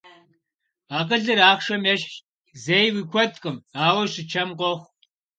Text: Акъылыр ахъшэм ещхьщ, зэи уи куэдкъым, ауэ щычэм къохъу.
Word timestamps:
Акъылыр 0.97 1.39
ахъшэм 1.51 1.83
ещхьщ, 1.93 2.15
зэи 2.63 2.87
уи 2.95 3.03
куэдкъым, 3.11 3.57
ауэ 3.85 4.03
щычэм 4.13 4.49
къохъу. 4.59 4.89